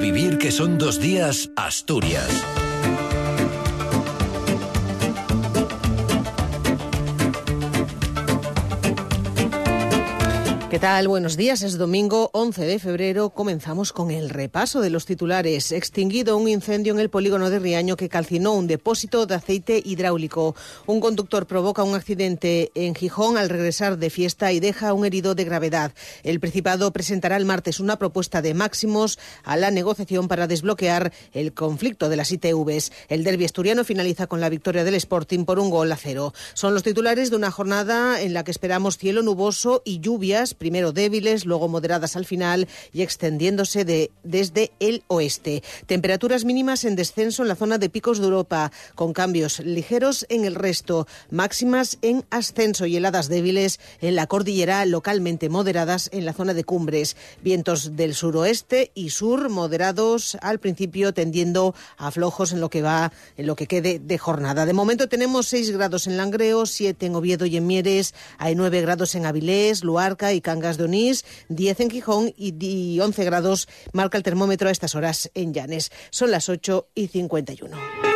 vivir 0.00 0.38
que 0.38 0.50
son 0.50 0.78
dos 0.78 0.98
días, 0.98 1.50
Asturias. 1.54 2.59
Tal? 10.80 11.08
Buenos 11.08 11.36
días. 11.36 11.60
Es 11.60 11.76
domingo 11.76 12.30
11 12.32 12.64
de 12.64 12.78
febrero. 12.78 13.28
Comenzamos 13.30 13.92
con 13.92 14.10
el 14.10 14.30
repaso 14.30 14.80
de 14.80 14.88
los 14.88 15.04
titulares. 15.04 15.72
Extinguido 15.72 16.38
un 16.38 16.48
incendio 16.48 16.94
en 16.94 17.00
el 17.00 17.10
polígono 17.10 17.50
de 17.50 17.58
Riaño 17.58 17.96
que 17.96 18.08
calcinó 18.08 18.54
un 18.54 18.66
depósito 18.66 19.26
de 19.26 19.34
aceite 19.34 19.82
hidráulico. 19.84 20.56
Un 20.86 21.00
conductor 21.00 21.46
provoca 21.46 21.82
un 21.82 21.94
accidente 21.94 22.70
en 22.74 22.94
Gijón 22.94 23.36
al 23.36 23.50
regresar 23.50 23.98
de 23.98 24.08
fiesta 24.08 24.52
y 24.52 24.60
deja 24.60 24.94
un 24.94 25.04
herido 25.04 25.34
de 25.34 25.44
gravedad. 25.44 25.92
El 26.22 26.40
Principado 26.40 26.90
presentará 26.92 27.36
el 27.36 27.44
martes 27.44 27.78
una 27.78 27.98
propuesta 27.98 28.40
de 28.40 28.54
máximos 28.54 29.18
a 29.44 29.58
la 29.58 29.70
negociación 29.70 30.28
para 30.28 30.46
desbloquear 30.46 31.12
el 31.34 31.52
conflicto 31.52 32.08
de 32.08 32.16
las 32.16 32.32
ITVs. 32.32 32.90
El 33.08 33.22
derbi 33.22 33.44
asturiano 33.44 33.84
finaliza 33.84 34.28
con 34.28 34.40
la 34.40 34.48
victoria 34.48 34.84
del 34.84 34.94
Sporting 34.94 35.44
por 35.44 35.58
un 35.58 35.68
gol 35.68 35.92
a 35.92 35.96
cero. 35.96 36.32
Son 36.54 36.72
los 36.72 36.84
titulares 36.84 37.28
de 37.28 37.36
una 37.36 37.50
jornada 37.50 38.22
en 38.22 38.32
la 38.32 38.44
que 38.44 38.50
esperamos 38.50 38.96
cielo 38.96 39.20
nuboso 39.20 39.82
y 39.84 40.00
lluvias 40.00 40.54
primero 40.70 40.92
débiles, 40.92 41.46
luego 41.46 41.66
moderadas 41.66 42.14
al 42.14 42.24
final 42.24 42.68
y 42.92 43.02
extendiéndose 43.02 43.84
de, 43.84 44.12
desde 44.22 44.70
el 44.78 45.02
oeste. 45.08 45.64
Temperaturas 45.86 46.44
mínimas 46.44 46.84
en 46.84 46.94
descenso 46.94 47.42
en 47.42 47.48
la 47.48 47.56
zona 47.56 47.78
de 47.78 47.88
picos 47.88 48.20
de 48.20 48.26
Europa, 48.26 48.70
con 48.94 49.12
cambios 49.12 49.58
ligeros 49.58 50.26
en 50.28 50.44
el 50.44 50.54
resto, 50.54 51.08
máximas 51.28 51.98
en 52.02 52.24
ascenso 52.30 52.86
y 52.86 52.96
heladas 52.96 53.26
débiles 53.26 53.80
en 54.00 54.14
la 54.14 54.28
cordillera, 54.28 54.86
localmente 54.86 55.48
moderadas 55.48 56.08
en 56.12 56.24
la 56.24 56.34
zona 56.34 56.54
de 56.54 56.62
cumbres. 56.62 57.16
Vientos 57.42 57.96
del 57.96 58.14
suroeste 58.14 58.92
y 58.94 59.10
sur 59.10 59.48
moderados 59.48 60.36
al 60.40 60.60
principio, 60.60 61.12
tendiendo 61.12 61.74
a 61.96 62.12
flojos 62.12 62.52
en 62.52 62.60
lo 62.60 62.70
que 62.70 62.82
va, 62.82 63.10
en 63.36 63.48
lo 63.48 63.56
que 63.56 63.66
quede 63.66 63.98
de 63.98 64.18
jornada. 64.18 64.66
De 64.66 64.72
momento 64.72 65.08
tenemos 65.08 65.48
6 65.48 65.72
grados 65.72 66.06
en 66.06 66.16
Langreo, 66.16 66.64
7 66.64 67.06
en 67.06 67.16
Oviedo 67.16 67.44
y 67.44 67.56
en 67.56 67.66
Mieres, 67.66 68.14
hay 68.38 68.54
9 68.54 68.80
grados 68.82 69.16
en 69.16 69.26
Avilés, 69.26 69.82
Luarca 69.82 70.32
y 70.32 70.40
Cangas 70.40 70.59
de 70.60 70.84
Onís, 70.84 71.24
10 71.48 71.80
en 71.80 71.90
Gijón 71.90 72.34
y 72.36 73.00
11 73.00 73.24
grados 73.24 73.68
marca 73.92 74.18
el 74.18 74.22
termómetro 74.22 74.68
a 74.68 74.72
estas 74.72 74.94
horas 74.94 75.30
en 75.34 75.54
Llanes. 75.54 75.90
Son 76.10 76.30
las 76.30 76.48
8 76.48 76.88
y 76.94 77.08
51. 77.08 78.09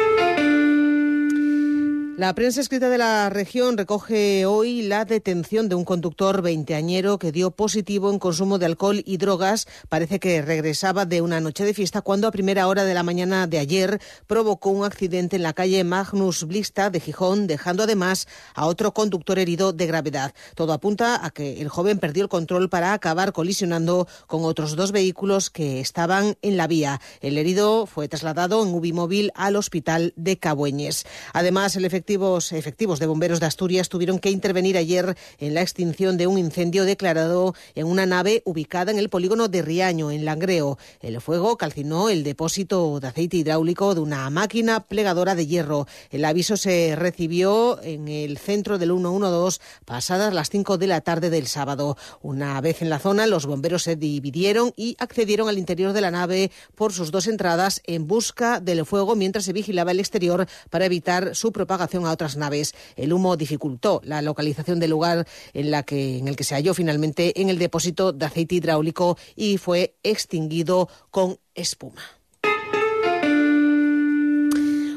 La 2.17 2.33
prensa 2.33 2.61
escrita 2.61 2.89
de 2.91 2.97
la 2.97 3.29
región 3.29 3.77
recoge 3.77 4.47
hoy 4.47 4.83
la 4.83 5.05
detención 5.05 5.69
de 5.69 5.75
un 5.75 5.85
conductor 5.85 6.43
veinteañero 6.43 7.19
que 7.19 7.33
dio 7.33 7.51
positivo 7.51 8.09
en 8.09 8.21
consumo 8.21 8.61
de 8.61 8.67
alcohol 8.67 9.03
y 9.05 9.17
drogas. 9.17 9.67
Parece 9.89 10.21
que 10.21 10.41
regresaba 10.41 11.07
de 11.07 11.23
una 11.23 11.41
noche 11.41 11.65
de 11.65 11.75
fiesta 11.75 12.03
cuando 12.03 12.29
a 12.29 12.31
primera 12.31 12.69
hora 12.69 12.85
de 12.85 12.95
la 12.95 13.03
mañana 13.03 13.49
de 13.49 13.59
ayer 13.59 14.01
provocó 14.29 14.71
un 14.71 14.85
accidente 14.85 15.35
en 15.35 15.43
la 15.43 15.55
calle 15.55 15.83
Magnus 15.83 16.45
Blista 16.45 16.89
de 16.89 17.01
Gijón, 17.01 17.49
dejando 17.49 17.83
además 17.83 18.29
a 18.55 18.67
otro 18.67 18.95
conductor 18.95 19.41
herido 19.41 19.73
de 19.73 19.87
gravedad. 19.87 20.35
Todo 20.55 20.73
apunta 20.73 21.27
a 21.27 21.31
que 21.31 21.61
el 21.61 21.69
joven 21.69 21.99
perdió 21.99 22.23
el 22.23 22.29
control 22.29 22.71
para 22.71 22.93
acabar 22.93 23.33
colisionando 23.33 24.07
con 24.29 24.45
otros 24.45 24.77
dos 24.77 24.93
vehículos 24.93 25.51
que 25.51 25.81
estaban 25.81 26.37
en 26.43 26.57
la 26.59 26.69
vía. 26.69 27.01
El 27.21 27.39
herido 27.39 27.87
fue 27.87 28.07
trasladado 28.07 28.63
en 28.63 28.73
Ubimóvil 28.73 29.33
al 29.35 29.57
hospital 29.57 30.13
de 30.15 30.39
Cabueñes. 30.39 31.07
Además, 31.33 31.75
el 31.75 31.85
efectivo 31.85 32.04
efectivos, 32.05 32.99
de 32.99 33.07
bomberos 33.07 33.41
de 33.41 33.47
Asturias 33.47 33.89
tuvieron 33.89 34.19
que 34.19 34.31
intervenir 34.31 34.77
ayer 34.77 35.17
en 35.39 35.55
la 35.55 35.63
extinción 35.63 36.19
de 36.19 36.27
un 36.27 36.39
incendio 36.39 36.85
declarado 36.85 37.55
en 37.75 37.87
una 37.87 38.05
nave 38.05 38.43
ubicada 38.45 38.93
en 38.93 38.99
el 38.99 39.09
polígono 39.09 39.49
de 39.49 39.63
Riaño, 39.63 40.11
en 40.11 40.27
Langreo. 40.27 40.79
El 41.01 41.21
fuego 41.23 41.57
calcinó 41.57 42.11
el 42.11 42.23
depósito 42.23 43.01
de 43.01 43.09
aceite 43.09 43.39
hidráulico 43.39 43.95
de 43.95 44.03
una 44.03 44.29
máquina 44.29 44.81
plegadora 44.81 45.35
de 45.35 45.47
hierro. 45.47 45.87
El 46.11 46.27
aviso 46.27 46.59
se 46.59 46.95
recibió 46.95 47.83
en 47.83 48.09
el 48.09 48.37
centro 48.37 48.77
del 48.77 48.91
112 48.91 49.61
pasadas 49.87 50.35
las 50.35 50.51
5 50.51 50.77
de 50.77 50.87
la 50.87 51.01
tarde 51.01 51.31
del 51.31 51.47
sábado. 51.47 51.97
Una 52.21 52.61
vez 52.61 52.83
en 52.83 52.91
la 52.91 52.99
zona, 52.99 53.27
los 53.27 53.47
bomberos 53.47 53.85
se 53.85 53.97
dividieron 53.97 54.75
y 54.77 54.97
accedieron 54.99 55.49
al 55.49 55.59
interior 55.59 55.95
de 55.95 56.03
la 56.03 56.11
nave 56.11 56.51
por 56.75 56.93
sus 56.93 57.11
dos 57.11 57.27
entradas 57.29 57.81
en 57.85 58.07
busca 58.07 58.61
del 58.61 58.85
fuego 58.85 59.17
mientras 59.17 59.47
se 59.47 59.55
vigilaba 59.55 59.93
el 59.93 60.01
exterior 60.01 60.47
para 60.69 60.85
evitar 60.85 61.35
su 61.35 61.51
propagación 61.51 61.94
a 62.03 62.13
otras 62.13 62.37
naves. 62.37 62.75
El 62.97 63.13
humo 63.13 63.37
dificultó 63.37 64.01
la 64.05 64.23
localización 64.23 64.81
del 64.81 64.91
lugar 64.91 65.27
en, 65.53 65.71
la 65.71 65.83
que, 65.83 66.19
en 66.19 66.29
el 66.29 66.37
que 66.37 66.45
se 66.45 66.55
halló 66.55 66.75
finalmente 66.75 67.41
en 67.41 67.49
el 67.49 67.59
depósito 67.59 68.13
de 68.13 68.27
aceite 68.27 68.57
hidráulico 68.57 69.17
y 69.37 69.59
fue 69.59 69.97
extinguido 70.03 70.89
con 71.11 71.39
espuma. 71.55 72.03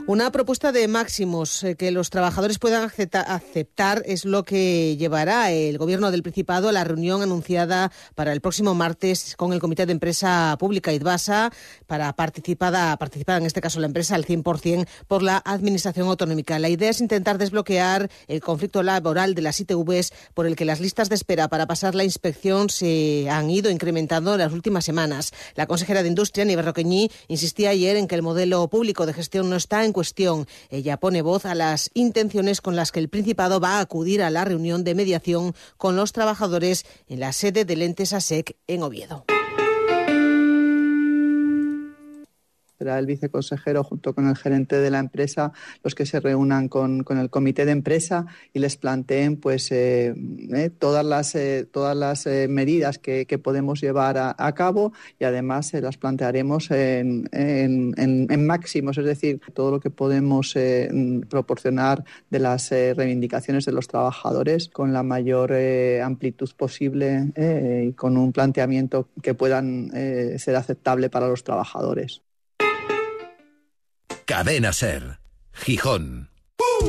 Una 0.08 0.32
propuesta 0.32 0.72
de 0.72 0.88
máximos 0.88 1.66
eh, 1.66 1.76
que 1.76 1.92
los 1.92 2.10
trabajadores 2.10 2.60
puedan 2.60 2.90
aceptar 2.90 4.04
es 4.06 4.24
lo 4.24 4.46
que 4.46 4.96
llevará 4.96 5.52
el 5.52 5.78
Gobierno 5.78 6.12
del 6.12 6.24
Principado 6.24 6.70
a 6.70 6.72
la 6.72 6.86
reunión 6.86 7.22
anunciada 7.22 7.92
para 8.16 8.32
el 8.32 8.40
próximo 8.40 8.74
martes 8.74 9.36
con 9.36 9.52
el 9.52 9.60
Comité 9.60 9.86
de 9.86 9.92
Empresa 9.92 10.56
Pública 10.62 10.94
IDVASA 10.94 11.52
para 11.88 12.14
participar, 12.14 12.98
participar 12.98 13.42
en 13.42 13.48
este 13.48 13.60
caso 13.60 13.82
la 13.82 13.88
empresa 13.88 14.16
al 14.16 14.26
100% 14.26 14.88
por 15.10 15.24
la 15.24 15.42
Administración 15.44 16.08
Autonómica. 16.08 16.58
La 16.58 16.70
idea 16.70 16.90
es 16.90 17.02
intentar 17.02 17.38
desbloquear 17.38 18.10
el 18.30 18.40
conflicto 18.40 18.84
laboral 18.84 19.36
de 19.36 19.42
las 19.42 19.60
ITVs 19.60 20.14
por 20.34 20.48
el 20.48 20.56
que 20.56 20.64
las 20.64 20.80
listas 20.80 21.10
de 21.10 21.16
espera 21.16 21.50
para 21.50 21.68
pasar 21.68 21.96
la 21.96 22.06
inspección 22.06 22.70
se 22.70 23.30
han 23.30 23.50
ido 23.50 23.70
incrementando 23.70 24.32
en 24.36 24.40
las 24.40 24.54
últimas 24.54 24.86
semanas. 24.86 25.34
La 25.56 25.68
consejera 25.68 26.02
de 26.02 26.08
Industria, 26.08 26.46
Nieves 26.46 26.64
Roqueñí, 26.64 27.12
insistía 27.28 27.72
ayer 27.72 27.98
en 27.98 28.08
que 28.08 28.16
el 28.16 28.22
modelo 28.22 28.70
público 28.70 29.06
de 29.06 29.12
gestión 29.12 29.50
no 29.50 29.58
está 29.58 29.84
en 29.84 29.97
cuestión. 29.98 30.46
Ella 30.70 30.98
pone 30.98 31.24
voz 31.24 31.48
a 31.48 31.56
las 31.56 31.90
intenciones 31.96 32.62
con 32.62 32.76
las 32.76 32.92
que 32.92 33.00
el 33.00 33.10
Principado 33.10 33.60
va 33.60 33.78
a 33.78 33.80
acudir 33.80 34.22
a 34.22 34.30
la 34.30 34.46
reunión 34.46 34.84
de 34.84 34.94
mediación 34.94 35.56
con 35.78 35.96
los 35.96 36.12
trabajadores 36.12 36.86
en 37.08 37.20
la 37.20 37.34
sede 37.34 37.66
del 37.66 37.82
ente 37.82 38.06
SEC 38.06 38.56
en 38.68 38.84
Oviedo. 38.84 39.26
Será 42.78 43.00
el 43.00 43.08
viceconsejero 43.08 43.84
junto 43.84 44.14
con 44.14 44.28
el 44.28 44.36
gerente 44.36 44.80
de 44.80 44.92
la 44.92 45.00
empresa 45.00 45.52
los 45.84 45.96
que 45.96 46.06
se 46.06 46.20
reúnan 46.20 46.70
con, 46.70 47.04
el 47.10 47.30
comité 47.30 47.66
de 47.66 47.72
empresa 47.72 48.28
y 48.54 48.60
les 48.60 48.78
planteen 48.78 49.38
pues 49.38 49.72
eh, 49.72 50.14
eh, 50.54 50.70
todas 50.78 51.04
las 51.04 51.34
eh, 51.36 51.68
todas 51.70 51.98
las 51.98 52.28
medidas 52.28 53.00
que, 53.00 53.26
podemos 53.38 53.82
llevar 53.82 54.18
a, 54.18 54.52
cabo 54.54 54.94
y 55.20 55.24
además 55.24 55.72
las 55.74 55.98
plantearemos 55.98 56.72
en, 56.72 57.30
en, 57.32 58.48
máximos 58.48 58.98
es 58.98 59.06
decir 59.06 59.40
todo 59.54 59.72
lo 59.72 59.80
que 59.80 59.92
podemos 59.92 60.56
proporcionar 61.30 62.04
de 62.30 62.40
las 62.40 62.72
reivindicaciones 62.72 63.66
de 63.66 63.72
los 63.74 63.88
trabajadores 63.88 64.70
con 64.70 64.92
la 64.92 65.04
mayor 65.04 65.54
amplitud 65.54 66.50
posible 66.58 67.32
y 67.88 67.94
con 67.94 68.18
un 68.18 68.32
planteamiento 68.32 69.08
que 69.22 69.36
puedan 69.36 69.92
ser 69.92 70.56
aceptable 70.56 71.10
para 71.10 71.28
los 71.28 71.44
trabajadores. 71.44 72.27
Cadena 74.28 74.74
Ser. 74.74 75.22
Gijón. 75.54 76.30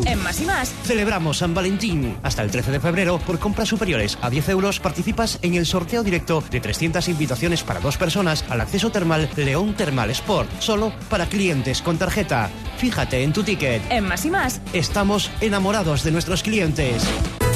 En 0.05 0.21
Más 0.25 0.41
y 0.41 0.45
Más 0.45 0.75
celebramos 0.83 1.39
San 1.39 1.55
Valentín. 1.55 2.17
Hasta 2.25 2.43
el 2.43 2.51
13 2.51 2.73
de 2.73 2.81
febrero, 2.81 3.21
por 3.21 3.39
compras 3.39 3.69
superiores 3.69 4.19
a 4.21 4.29
10 4.29 4.49
euros, 4.49 4.81
participas 4.81 5.39
en 5.43 5.55
el 5.55 5.65
sorteo 5.65 6.03
directo 6.03 6.43
de 6.51 6.59
300 6.59 7.07
invitaciones 7.07 7.63
para 7.63 7.79
dos 7.79 7.97
personas 7.97 8.45
al 8.49 8.61
acceso 8.61 8.91
termal 8.91 9.31
León 9.37 9.75
Termal 9.75 10.11
Sport. 10.11 10.51
Solo 10.59 10.93
para 11.09 11.27
clientes 11.27 11.81
con 11.81 11.97
tarjeta. 11.97 12.51
Fíjate 12.77 13.23
en 13.23 13.33
tu 13.33 13.45
ticket. 13.45 13.83
En 13.89 14.09
Más 14.09 14.25
y 14.25 14.31
Más 14.31 14.61
estamos 14.73 15.31
enamorados 15.41 16.03
de 16.03 16.11
nuestros 16.11 16.43
clientes. 16.43 17.07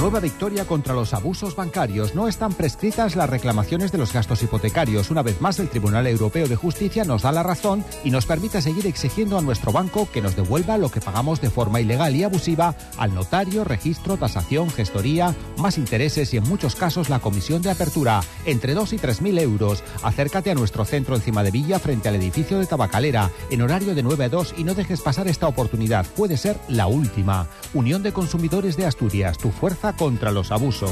Nueva 0.02 0.18
victoria 0.18 0.64
contra 0.64 0.94
los 0.94 1.14
abusos 1.14 1.54
bancarios. 1.54 2.16
No 2.16 2.26
están 2.26 2.54
prescritas 2.54 3.14
las 3.14 3.30
reclamaciones 3.30 3.92
de 3.92 3.98
los 3.98 4.12
gastos 4.12 4.42
hipotecarios. 4.42 5.12
Una 5.12 5.22
vez 5.22 5.40
más, 5.40 5.60
el 5.60 5.68
Tribunal 5.68 6.08
Europeo 6.08 6.48
de 6.48 6.56
Justicia 6.56 7.04
nos 7.04 7.22
da 7.22 7.30
la 7.30 7.44
razón 7.44 7.84
y 8.02 8.10
nos 8.10 8.26
permite 8.26 8.60
seguir 8.60 8.88
exigiendo 8.88 9.38
a 9.38 9.42
nuestro 9.42 9.70
banco 9.70 10.08
que 10.12 10.20
nos 10.20 10.34
devuelva 10.34 10.76
lo 10.76 10.90
que 10.90 11.00
pagamos 11.00 11.40
de 11.40 11.50
forma 11.50 11.80
ilegal 11.80 12.16
y 12.16 12.24
abusiva 12.24 12.74
al 12.98 13.14
notario, 13.14 13.62
registro, 13.62 14.16
tasación, 14.16 14.70
gestoría, 14.70 15.36
más 15.56 15.78
intereses 15.78 16.34
y 16.34 16.36
en 16.36 16.48
muchos 16.48 16.74
casos 16.74 17.08
la 17.08 17.20
comisión 17.20 17.62
de 17.62 17.70
apertura, 17.70 18.22
entre 18.44 18.74
2 18.74 18.94
y 18.94 18.98
3 18.98 19.22
mil 19.22 19.38
euros. 19.38 19.84
Acércate 20.02 20.50
a 20.50 20.56
nuestro 20.56 20.84
centro 20.84 21.14
encima 21.14 21.44
de 21.44 21.52
Villa 21.52 21.78
frente 21.78 22.08
al 22.08 22.16
edificio 22.16 22.58
de 22.58 22.66
Tabacalera 22.66 23.30
en 23.50 23.62
horario 23.62 23.94
de 23.94 24.02
9 24.02 24.24
a 24.24 24.28
2 24.30 24.54
y 24.58 24.64
no 24.64 24.74
dejes 24.74 25.00
pasar 25.00 25.28
esta 25.28 25.46
oportunidad. 25.46 26.06
Puede 26.16 26.38
ser 26.38 26.58
la 26.66 26.88
última. 26.88 27.46
Unión 27.72 28.02
de 28.02 28.12
Consumidores 28.12 28.76
de 28.76 28.86
Asturias, 28.86 29.38
tu 29.38 29.52
fuerza 29.52 29.91
contra 29.96 30.30
los 30.32 30.50
abusos. 30.50 30.90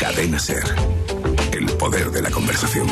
Cadena 0.00 0.38
Ser. 0.38 0.64
El 1.52 1.66
poder 1.76 2.10
de 2.10 2.22
la 2.22 2.30
conversación. 2.30 2.86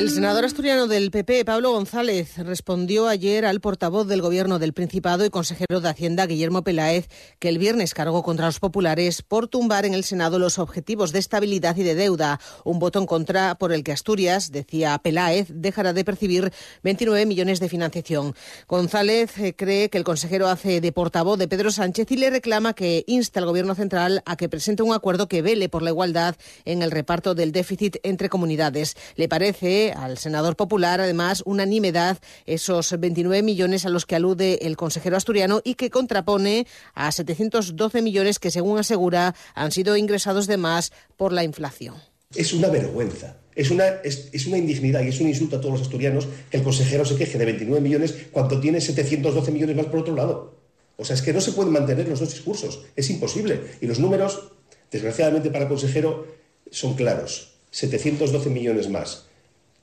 El 0.00 0.10
El 0.10 0.16
senador 0.16 0.44
asturiano 0.44 0.86
del 0.86 1.10
PP, 1.10 1.44
Pablo 1.44 1.72
González, 1.72 2.36
respondió 2.38 3.06
ayer 3.06 3.46
al 3.46 3.60
portavoz 3.60 4.06
del 4.06 4.22
Gobierno 4.22 4.58
del 4.58 4.72
Principado 4.72 5.24
y 5.24 5.30
consejero 5.30 5.80
de 5.80 5.88
Hacienda, 5.88 6.26
Guillermo 6.26 6.62
Peláez, 6.64 7.08
que 7.38 7.48
el 7.48 7.58
viernes 7.58 7.94
cargó 7.94 8.22
contra 8.22 8.46
los 8.46 8.60
populares 8.60 9.22
por 9.22 9.46
tumbar 9.46 9.86
en 9.86 9.94
el 9.94 10.04
Senado 10.04 10.38
los 10.38 10.58
objetivos 10.58 11.12
de 11.12 11.20
estabilidad 11.20 11.76
y 11.76 11.84
de 11.84 11.94
deuda. 11.94 12.40
Un 12.64 12.78
voto 12.78 12.98
en 12.98 13.06
contra 13.06 13.54
por 13.54 13.72
el 13.72 13.84
que 13.84 13.92
Asturias, 13.92 14.50
decía 14.50 14.98
Peláez, 14.98 15.46
dejará 15.48 15.92
de 15.92 16.04
percibir 16.04 16.52
29 16.82 17.24
millones 17.24 17.60
de 17.60 17.68
financiación. 17.68 18.34
González 18.68 19.38
eh, 19.38 19.54
cree 19.54 19.90
que 19.90 19.98
el 19.98 20.04
consejero 20.04 20.48
hace 20.48 20.80
de 20.80 20.92
portavoz 20.92 21.38
de 21.38 21.48
Pedro 21.48 21.70
Sánchez 21.70 22.10
y 22.10 22.16
le 22.16 22.30
reclama 22.30 22.74
que 22.74 23.04
insta 23.06 23.40
al 23.40 23.46
Gobierno 23.46 23.74
central 23.74 24.22
a 24.26 24.36
que 24.36 24.48
presente 24.48 24.82
un 24.82 24.92
acuerdo 24.92 25.28
que 25.28 25.40
vele 25.40 25.68
por 25.68 25.82
la 25.82 25.90
igualdad 25.90 26.36
en 26.64 26.82
el 26.82 26.90
reparto 26.90 27.34
del 27.34 27.52
déficit 27.52 27.96
entre 28.02 28.28
comunidades. 28.28 28.96
Le 29.16 29.28
parece 29.28 29.89
al 29.92 30.18
senador 30.18 30.56
popular, 30.56 31.00
además, 31.00 31.42
unanimidad 31.46 32.18
esos 32.46 32.98
29 32.98 33.42
millones 33.42 33.86
a 33.86 33.90
los 33.90 34.06
que 34.06 34.16
alude 34.16 34.58
el 34.62 34.76
consejero 34.76 35.16
asturiano 35.16 35.60
y 35.64 35.74
que 35.74 35.90
contrapone 35.90 36.66
a 36.94 37.12
712 37.12 38.02
millones 38.02 38.38
que, 38.38 38.50
según 38.50 38.78
asegura, 38.78 39.34
han 39.54 39.72
sido 39.72 39.96
ingresados 39.96 40.46
de 40.46 40.56
más 40.56 40.92
por 41.16 41.32
la 41.32 41.44
inflación. 41.44 41.96
Es 42.34 42.52
una 42.52 42.68
vergüenza. 42.68 43.36
Es 43.54 43.70
una, 43.70 43.86
es, 44.04 44.46
una, 44.46 44.58
indignidad 44.58 45.02
y 45.02 45.08
es 45.08 45.20
un 45.20 45.28
insulto 45.28 45.56
a 45.56 45.60
todos 45.60 45.72
los 45.72 45.82
asturianos 45.82 46.28
que 46.50 46.56
el 46.56 46.62
consejero 46.62 47.04
se 47.04 47.16
queje 47.16 47.36
de 47.36 47.44
29 47.44 47.80
millones 47.80 48.14
cuando 48.30 48.60
tiene 48.60 48.80
712 48.80 49.50
millones 49.50 49.76
más 49.76 49.86
por 49.86 50.00
otro 50.00 50.14
lado. 50.14 50.54
O 50.96 51.04
sea, 51.04 51.14
es 51.14 51.22
que 51.22 51.32
no 51.32 51.40
se 51.40 51.52
pueden 51.52 51.72
mantener 51.72 52.08
los 52.08 52.20
dos 52.20 52.30
discursos. 52.30 52.84
Es 52.94 53.10
imposible. 53.10 53.60
Y 53.80 53.86
los 53.86 53.98
números, 53.98 54.52
desgraciadamente 54.90 55.50
para 55.50 55.64
el 55.64 55.68
consejero, 55.68 56.26
son 56.70 56.94
claros. 56.94 57.54
712 57.70 58.50
millones 58.50 58.88
más 58.88 59.29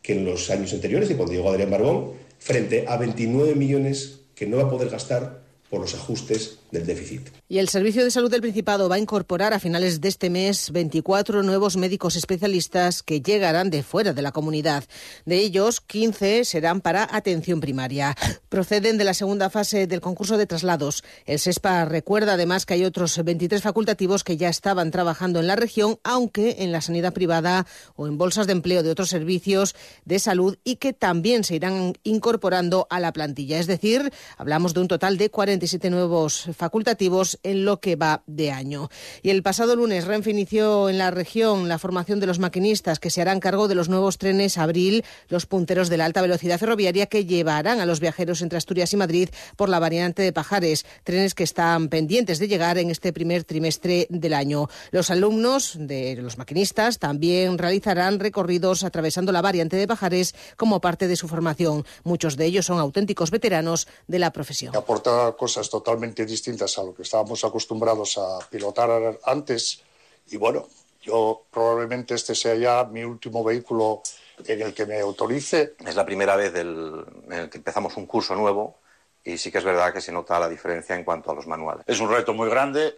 que 0.02 0.14
en 0.14 0.26
los 0.26 0.50
años 0.50 0.74
anteriores, 0.74 1.10
de 1.10 1.16
cuando 1.16 1.34
llegó 1.34 1.50
Adrián 1.50 1.70
Barbón, 1.70 2.14
frente 2.40 2.86
a 2.88 2.98
29 2.98 3.56
millones 3.56 4.20
que 4.36 4.46
no 4.48 4.58
va 4.58 4.64
a 4.64 4.70
poder 4.70 4.90
gastar 4.90 5.42
por 5.70 5.82
los 5.82 5.96
ajustes 5.96 6.60
del 6.72 6.86
déficit. 6.86 7.30
Y 7.50 7.60
el 7.60 7.70
Servicio 7.70 8.04
de 8.04 8.12
Salud 8.12 8.30
del 8.30 8.42
Principado 8.42 8.90
va 8.90 8.96
a 8.96 9.00
incorporar 9.00 9.54
a 9.54 9.60
finales 9.60 10.02
de 10.02 10.10
este 10.10 10.30
mes 10.30 10.72
24 10.72 11.44
nuevos 11.44 11.78
médicos 11.78 12.16
especialistas 12.16 13.04
que 13.04 13.22
llegarán 13.22 13.70
de 13.70 13.84
fuera 13.84 14.14
de 14.14 14.22
la 14.22 14.32
comunidad. 14.32 14.84
De 15.26 15.38
ellos, 15.38 15.80
15 15.80 16.44
serán 16.44 16.82
para 16.82 17.08
atención 17.10 17.62
primaria. 17.62 18.16
Proceden 18.50 18.98
de 18.98 19.06
la 19.06 19.14
segunda 19.14 19.50
fase 19.50 19.88
del 19.88 20.02
concurso 20.02 20.38
de 20.38 20.46
traslados. 20.46 21.04
El 21.26 21.40
SESPA 21.40 21.86
recuerda 21.86 22.34
además 22.34 22.66
que 22.66 22.74
hay 22.74 22.84
otros 22.84 23.24
23 23.24 23.62
facultativos 23.62 24.24
que 24.24 24.36
ya 24.36 24.50
estaban 24.50 24.92
trabajando 24.92 25.40
en 25.40 25.48
la 25.48 25.56
región, 25.56 26.00
aunque 26.04 26.58
en 26.60 26.72
la 26.72 26.82
sanidad 26.82 27.14
privada 27.14 27.66
o 27.96 28.08
en 28.08 28.18
bolsas 28.18 28.48
de 28.48 28.54
empleo 28.54 28.84
de 28.84 28.92
otros 28.92 29.10
servicios 29.10 29.76
de 30.06 30.20
salud 30.20 30.58
y 30.64 30.76
que 30.78 30.94
también 30.94 31.44
se 31.44 31.56
irán 31.56 31.94
incorporando 32.04 32.88
a 32.90 33.00
la 33.00 33.14
plantilla. 33.14 33.60
Es 33.60 33.68
decir, 33.68 34.12
hablamos 34.38 34.74
de 34.74 34.82
un 34.82 34.88
total 34.88 35.18
de 35.18 35.30
47 35.30 35.90
nuevos 35.90 36.50
facultativos 36.58 37.40
en 37.44 37.64
lo 37.64 37.80
que 37.80 37.96
va 37.96 38.24
de 38.28 38.52
año. 38.52 38.90
Y 39.22 39.30
el 39.30 39.44
pasado 39.44 39.76
lunes 39.76 40.06
Renfe 40.06 40.32
inició 40.32 40.90
en 40.90 40.98
la 40.98 41.12
región 41.12 41.70
la 41.70 41.80
formación 41.80 42.20
de 42.20 42.28
los 42.28 42.40
maquinistas 42.40 43.00
que 43.00 43.10
se 43.10 43.22
harán 43.22 43.40
cargo 43.40 43.68
de 43.68 43.76
los 43.76 43.90
nuevos 43.90 44.18
trenes 44.18 44.58
Abril, 44.58 45.06
los 45.30 45.46
punteros 45.46 45.90
de 45.90 45.98
la 45.98 46.06
alta 46.06 46.22
velocidad 46.22 46.60
ferroviaria 46.60 47.06
que 47.06 47.26
llevarán 47.26 47.80
a 47.80 47.86
los 47.86 48.00
viajeros 48.00 48.42
entre 48.42 48.58
Asturias 48.58 48.94
y 48.94 48.98
Madrid 48.98 49.30
por 49.56 49.70
la 49.70 49.80
variante 49.80 50.22
de 50.22 50.34
Pajares, 50.34 50.86
trenes 51.04 51.34
que 51.36 51.44
están 51.44 51.90
pendientes 51.90 52.40
de 52.40 52.48
llegar 52.48 52.78
en 52.78 52.90
este 52.90 53.14
primer 53.14 53.44
trimestre 53.44 54.08
del 54.10 54.34
año. 54.34 54.68
Los 54.92 55.12
alumnos 55.12 55.76
de 55.80 56.16
los 56.16 56.38
maquinistas 56.38 57.00
también 57.00 57.58
realizarán 57.58 58.20
recorridos 58.20 58.84
atravesando 58.84 59.32
la 59.32 59.42
variante 59.42 59.78
de 59.78 59.88
Pajares 59.88 60.36
como 60.58 60.82
parte 60.82 61.08
de 61.08 61.16
su 61.16 61.28
formación. 61.28 61.86
Muchos 62.04 62.38
de 62.38 62.46
ellos 62.46 62.66
son 62.66 62.80
auténticos 62.80 63.32
veteranos 63.32 63.88
de 64.08 64.20
la 64.20 64.32
profesión. 64.32 64.76
Aporta 64.76 65.36
cosas 65.38 65.70
totalmente 65.70 66.26
distintas 66.26 66.47
a 66.78 66.84
lo 66.84 66.94
que 66.94 67.04
estábamos 67.04 67.44
acostumbrados 67.44 68.18
a 68.18 68.40
pilotar 68.50 69.20
antes. 69.26 69.82
Y 70.30 70.38
bueno, 70.38 70.68
yo 71.02 71.44
probablemente 71.52 72.16
este 72.16 72.36
sea 72.36 72.56
ya 72.56 72.86
mi 72.86 73.04
último 73.04 73.44
vehículo 73.44 74.02
en 74.46 74.62
el 74.62 74.74
que 74.74 74.86
me 74.86 75.00
autorice. 75.00 75.76
Es 75.86 75.96
la 75.96 76.06
primera 76.06 76.36
vez 76.36 76.54
del, 76.54 77.04
en 77.26 77.34
el 77.34 77.50
que 77.50 77.58
empezamos 77.58 77.98
un 77.98 78.06
curso 78.06 78.36
nuevo 78.36 78.78
y 79.24 79.38
sí 79.38 79.52
que 79.52 79.58
es 79.58 79.64
verdad 79.64 79.92
que 79.92 80.00
se 80.02 80.12
nota 80.12 80.40
la 80.40 80.48
diferencia 80.48 80.96
en 80.96 81.04
cuanto 81.04 81.32
a 81.32 81.36
los 81.36 81.48
manuales. 81.48 81.84
Es 81.86 82.00
un 82.00 82.10
reto 82.10 82.34
muy 82.34 82.50
grande. 82.50 82.98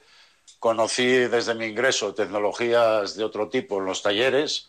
Conocí 0.60 1.06
desde 1.06 1.56
mi 1.56 1.66
ingreso 1.66 2.14
tecnologías 2.14 3.16
de 3.16 3.24
otro 3.24 3.50
tipo 3.50 3.80
en 3.80 3.86
los 3.86 4.04
talleres 4.04 4.69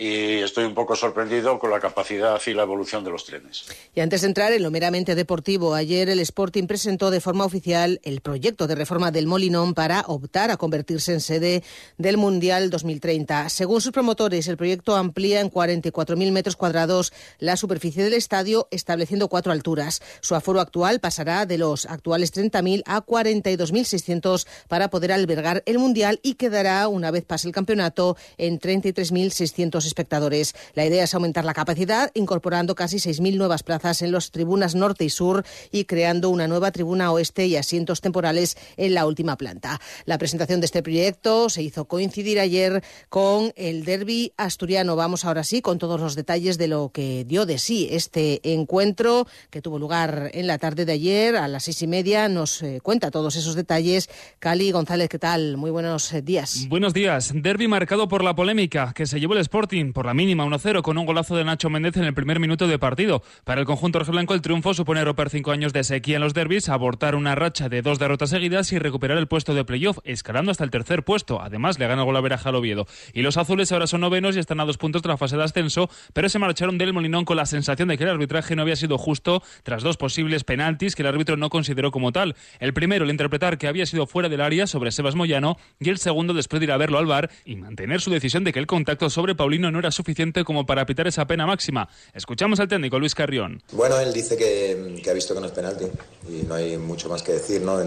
y 0.00 0.38
estoy 0.38 0.64
un 0.64 0.72
poco 0.72 0.96
sorprendido 0.96 1.58
con 1.58 1.70
la 1.70 1.78
capacidad 1.78 2.40
y 2.46 2.54
la 2.54 2.62
evolución 2.62 3.04
de 3.04 3.10
los 3.10 3.26
trenes. 3.26 3.66
Y 3.94 4.00
antes 4.00 4.22
de 4.22 4.28
entrar 4.28 4.50
en 4.50 4.62
lo 4.62 4.70
meramente 4.70 5.14
deportivo, 5.14 5.74
ayer 5.74 6.08
el 6.08 6.20
Sporting 6.20 6.66
presentó 6.66 7.10
de 7.10 7.20
forma 7.20 7.44
oficial 7.44 8.00
el 8.02 8.22
proyecto 8.22 8.66
de 8.66 8.76
reforma 8.76 9.10
del 9.10 9.26
Molinón 9.26 9.74
para 9.74 10.00
optar 10.06 10.50
a 10.50 10.56
convertirse 10.56 11.12
en 11.12 11.20
sede 11.20 11.62
del 11.98 12.16
Mundial 12.16 12.70
2030. 12.70 13.50
Según 13.50 13.82
sus 13.82 13.92
promotores, 13.92 14.48
el 14.48 14.56
proyecto 14.56 14.96
amplía 14.96 15.42
en 15.42 15.50
44.000 15.50 16.32
metros 16.32 16.56
cuadrados 16.56 17.12
la 17.38 17.58
superficie 17.58 18.02
del 18.02 18.14
estadio, 18.14 18.68
estableciendo 18.70 19.28
cuatro 19.28 19.52
alturas. 19.52 20.00
Su 20.22 20.34
aforo 20.34 20.60
actual 20.60 21.00
pasará 21.00 21.44
de 21.44 21.58
los 21.58 21.84
actuales 21.84 22.32
30.000 22.32 22.84
a 22.86 23.04
42.600 23.04 24.46
para 24.66 24.88
poder 24.88 25.12
albergar 25.12 25.62
el 25.66 25.78
Mundial 25.78 26.20
y 26.22 26.36
quedará, 26.36 26.88
una 26.88 27.10
vez 27.10 27.26
pase 27.26 27.48
el 27.48 27.52
campeonato, 27.52 28.16
en 28.38 28.58
33.600 28.58 29.89
espectadores. 29.90 30.54
La 30.74 30.86
idea 30.86 31.04
es 31.04 31.14
aumentar 31.14 31.44
la 31.44 31.54
capacidad, 31.54 32.10
incorporando 32.14 32.74
casi 32.74 32.96
6.000 32.96 33.36
nuevas 33.36 33.62
plazas 33.62 34.02
en 34.02 34.12
las 34.12 34.30
tribunas 34.30 34.74
norte 34.74 35.04
y 35.04 35.10
sur 35.10 35.44
y 35.70 35.84
creando 35.84 36.30
una 36.30 36.48
nueva 36.48 36.70
tribuna 36.70 37.12
oeste 37.12 37.46
y 37.46 37.56
asientos 37.56 38.00
temporales 38.00 38.56
en 38.76 38.94
la 38.94 39.06
última 39.06 39.36
planta. 39.36 39.80
La 40.04 40.18
presentación 40.18 40.60
de 40.60 40.66
este 40.66 40.82
proyecto 40.82 41.48
se 41.48 41.62
hizo 41.62 41.86
coincidir 41.86 42.40
ayer 42.40 42.82
con 43.08 43.52
el 43.56 43.84
derby 43.84 44.32
asturiano. 44.36 44.96
Vamos 44.96 45.24
ahora 45.24 45.44
sí 45.44 45.60
con 45.60 45.78
todos 45.78 46.00
los 46.00 46.14
detalles 46.14 46.58
de 46.58 46.68
lo 46.68 46.90
que 46.92 47.24
dio 47.24 47.46
de 47.46 47.58
sí 47.58 47.88
este 47.90 48.40
encuentro 48.54 49.26
que 49.50 49.62
tuvo 49.62 49.78
lugar 49.78 50.30
en 50.34 50.46
la 50.46 50.58
tarde 50.58 50.84
de 50.84 50.92
ayer 50.92 51.36
a 51.36 51.48
las 51.48 51.64
seis 51.64 51.82
y 51.82 51.86
media. 51.86 52.28
Nos 52.28 52.62
eh, 52.62 52.80
cuenta 52.82 53.10
todos 53.10 53.36
esos 53.36 53.54
detalles. 53.54 54.08
Cali 54.38 54.70
González, 54.70 55.08
¿qué 55.08 55.18
tal? 55.18 55.56
Muy 55.56 55.70
buenos 55.70 56.12
eh, 56.12 56.22
días. 56.22 56.66
Buenos 56.68 56.94
días. 56.94 57.32
Derby 57.34 57.68
marcado 57.68 58.08
por 58.08 58.22
la 58.22 58.34
polémica 58.34 58.92
que 58.94 59.06
se 59.06 59.18
llevó 59.18 59.34
el 59.34 59.40
Sporting 59.40 59.79
por 59.92 60.06
la 60.06 60.14
mínima 60.14 60.44
1-0 60.44 60.82
con 60.82 60.96
un 60.98 61.06
golazo 61.06 61.34
de 61.34 61.44
Nacho 61.44 61.68
Méndez 61.70 61.96
en 61.96 62.04
el 62.04 62.14
primer 62.14 62.38
minuto 62.38 62.68
de 62.68 62.78
partido. 62.78 63.22
Para 63.44 63.60
el 63.60 63.66
conjunto 63.66 63.98
rojiblanco 63.98 64.34
el 64.34 64.40
triunfo 64.40 64.74
supone 64.74 65.04
romper 65.04 65.28
cinco 65.30 65.50
años 65.50 65.72
de 65.72 65.82
sequía 65.82 66.16
en 66.16 66.22
los 66.22 66.32
derbis, 66.32 66.68
abortar 66.68 67.16
una 67.16 67.34
racha 67.34 67.68
de 67.68 67.82
dos 67.82 67.98
derrotas 67.98 68.30
seguidas 68.30 68.70
y 68.72 68.78
recuperar 68.78 69.18
el 69.18 69.26
puesto 69.26 69.54
de 69.54 69.64
playoff, 69.64 69.98
escalando 70.04 70.52
hasta 70.52 70.62
el 70.62 70.70
tercer 70.70 71.02
puesto. 71.02 71.42
Además 71.42 71.78
le 71.78 71.88
gana 71.88 72.02
el 72.02 72.06
gol 72.06 72.16
a 72.16 72.20
Veraja 72.20 72.50
al 72.50 72.54
Oviedo. 72.54 72.86
Y 73.12 73.22
los 73.22 73.36
azules 73.36 73.72
ahora 73.72 73.88
son 73.88 74.02
novenos 74.02 74.36
y 74.36 74.38
están 74.38 74.60
a 74.60 74.64
dos 74.64 74.78
puntos 74.78 75.02
de 75.02 75.08
la 75.08 75.16
fase 75.16 75.36
de 75.36 75.42
ascenso, 75.42 75.90
pero 76.12 76.28
se 76.28 76.38
marcharon 76.38 76.78
del 76.78 76.92
Molinón 76.92 77.24
con 77.24 77.36
la 77.36 77.46
sensación 77.46 77.88
de 77.88 77.98
que 77.98 78.04
el 78.04 78.10
arbitraje 78.10 78.54
no 78.54 78.62
había 78.62 78.76
sido 78.76 78.96
justo 78.96 79.42
tras 79.64 79.82
dos 79.82 79.96
posibles 79.96 80.44
penaltis 80.44 80.94
que 80.94 81.02
el 81.02 81.08
árbitro 81.08 81.36
no 81.36 81.50
consideró 81.50 81.90
como 81.90 82.12
tal. 82.12 82.36
El 82.60 82.72
primero, 82.74 83.04
el 83.04 83.10
interpretar 83.10 83.58
que 83.58 83.66
había 83.66 83.86
sido 83.86 84.06
fuera 84.06 84.28
del 84.28 84.40
área 84.40 84.68
sobre 84.68 84.92
Sebas 84.92 85.16
Moyano 85.16 85.56
y 85.80 85.88
el 85.88 85.98
segundo 85.98 86.32
después 86.32 86.60
a 86.68 86.76
verlo 86.76 86.98
al 86.98 87.06
bar 87.06 87.30
y 87.44 87.56
mantener 87.56 88.00
su 88.00 88.10
decisión 88.10 88.44
de 88.44 88.52
que 88.52 88.58
el 88.58 88.66
contacto 88.66 89.08
sobre 89.08 89.34
Paulino 89.34 89.59
no 89.68 89.78
era 89.80 89.90
suficiente 89.90 90.44
como 90.44 90.64
para 90.64 90.86
pitar 90.86 91.08
esa 91.08 91.26
pena 91.26 91.44
máxima. 91.44 91.88
Escuchamos 92.14 92.60
al 92.60 92.68
técnico 92.68 93.00
Luis 93.00 93.16
Carrión. 93.16 93.60
Bueno, 93.72 93.98
él 93.98 94.12
dice 94.12 94.36
que, 94.36 95.02
ha 95.08 95.12
visto 95.12 95.34
que 95.34 95.40
no 95.40 95.46
es 95.46 95.52
penalti 95.52 95.86
y 96.28 96.44
no 96.44 96.54
hay 96.54 96.76
mucho 96.78 97.08
más 97.08 97.24
que 97.24 97.32
decir, 97.32 97.62
¿no? 97.62 97.80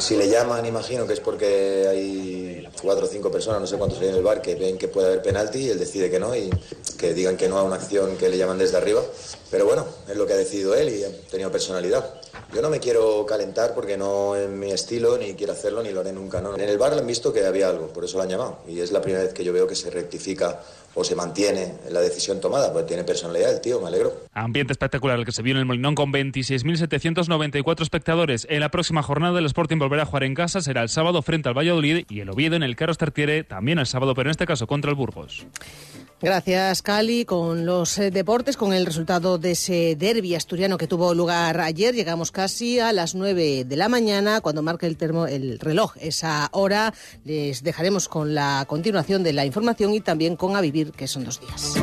si 0.00 0.16
le 0.16 0.28
llaman, 0.28 0.66
imagino 0.66 1.06
que 1.06 1.12
es 1.12 1.20
porque 1.20 1.86
hay 1.88 2.68
cuatro 2.82 3.06
o 3.06 3.08
cinco 3.08 3.30
personas, 3.30 3.60
no 3.60 3.66
sé 3.66 3.76
cuántos 3.76 4.00
hay 4.00 4.08
en 4.08 4.16
el 4.16 4.22
bar, 4.22 4.42
que 4.42 4.56
ven 4.56 4.78
que 4.78 4.88
puede 4.88 5.08
haber 5.08 5.22
penalti 5.22 5.58
y 5.58 5.68
él 5.70 5.78
decide 5.78 6.10
que 6.10 6.18
no 6.18 6.34
y 6.34 6.50
que 6.98 7.14
digan 7.14 7.36
que 7.36 7.48
no 7.48 7.58
a 7.58 7.62
una 7.62 7.76
acción 7.76 8.16
que 8.16 8.28
le 8.28 8.38
llaman 8.38 8.58
desde 8.58 8.76
arriba. 8.76 9.02
Pero 9.50 9.66
bueno, 9.66 9.86
es 10.08 10.16
lo 10.16 10.26
que 10.26 10.32
ha 10.32 10.36
decidido 10.36 10.74
él 10.74 10.88
y 10.88 11.04
ha 11.04 11.10
tenido 11.30 11.52
personalidad. 11.52 12.20
Yo 12.54 12.62
no 12.62 12.70
me 12.70 12.78
quiero 12.78 13.26
calentar 13.26 13.74
porque 13.74 13.96
no 13.96 14.36
es 14.36 14.48
mi 14.48 14.70
estilo, 14.70 15.18
ni 15.18 15.34
quiero 15.34 15.52
hacerlo, 15.52 15.82
ni 15.82 15.90
lo 15.90 16.00
haré 16.00 16.12
nunca. 16.12 16.40
¿no? 16.40 16.54
En 16.56 16.68
el 16.68 16.78
bar 16.78 16.92
han 16.94 17.06
visto 17.06 17.32
que 17.32 17.44
había 17.44 17.68
algo, 17.68 17.88
por 17.88 18.04
eso 18.04 18.16
lo 18.16 18.22
han 18.22 18.28
llamado. 18.28 18.58
Y 18.68 18.80
es 18.80 18.92
la 18.92 19.02
primera 19.02 19.24
vez 19.24 19.34
que 19.34 19.44
yo 19.44 19.52
veo 19.52 19.66
que 19.66 19.74
se 19.74 19.90
rectifica 19.90 20.60
o 20.94 21.04
se 21.04 21.14
mantiene 21.14 21.74
la 21.90 22.00
decisión 22.00 22.40
tomada, 22.40 22.72
pues 22.72 22.86
tiene 22.86 23.04
personalidad 23.04 23.52
el 23.52 23.60
tío, 23.60 23.80
me 23.80 23.88
alegro. 23.88 24.24
Ambiente 24.32 24.72
espectacular 24.72 25.18
el 25.18 25.26
que 25.26 25.32
se 25.32 25.42
vio 25.42 25.52
en 25.52 25.58
el 25.58 25.66
Molinón 25.66 25.94
con 25.94 26.10
26.794 26.12 27.82
espectadores. 27.82 28.46
En 28.48 28.60
la 28.60 28.70
próxima 28.70 29.02
jornada 29.02 29.38
el 29.38 29.44
Sporting 29.46 29.78
volverá 29.78 30.04
a 30.04 30.06
jugar 30.06 30.24
en 30.24 30.34
casa, 30.34 30.62
será 30.62 30.82
el 30.82 30.88
sábado 30.88 31.20
frente 31.20 31.50
al 31.50 31.58
Valladolid 31.58 32.06
y 32.08 32.20
el 32.20 32.30
Oviedo 32.30 32.56
en 32.56 32.62
el 32.62 32.76
Carlos 32.76 32.96
Tartiere 32.96 33.44
también 33.44 33.78
el 33.78 33.86
sábado, 33.86 34.14
pero 34.14 34.28
en 34.28 34.30
este 34.30 34.46
caso 34.46 34.66
contra 34.66 34.90
el 34.90 34.96
Burgos. 34.96 35.46
Gracias, 36.20 36.80
Cali. 36.80 37.24
Con 37.26 37.66
los 37.66 37.98
eh, 37.98 38.10
deportes, 38.10 38.56
con 38.56 38.72
el 38.72 38.86
resultado 38.86 39.36
de 39.36 39.52
ese 39.52 39.96
derby 39.96 40.34
asturiano 40.34 40.78
que 40.78 40.86
tuvo 40.86 41.14
lugar 41.14 41.60
ayer, 41.60 41.94
llegamos 41.94 42.32
casi 42.32 42.80
a 42.80 42.92
las 42.92 43.14
9 43.14 43.64
de 43.64 43.76
la 43.76 43.88
mañana, 43.88 44.40
cuando 44.40 44.62
marque 44.62 44.86
el, 44.86 44.96
termo, 44.96 45.26
el 45.26 45.58
reloj 45.58 45.94
esa 46.00 46.48
hora. 46.52 46.94
Les 47.24 47.62
dejaremos 47.62 48.08
con 48.08 48.34
la 48.34 48.64
continuación 48.66 49.22
de 49.22 49.34
la 49.34 49.44
información 49.44 49.92
y 49.92 50.00
también 50.00 50.36
con 50.36 50.56
A 50.56 50.62
Vivir, 50.62 50.92
que 50.92 51.06
son 51.06 51.24
dos 51.24 51.40
días. 51.40 51.74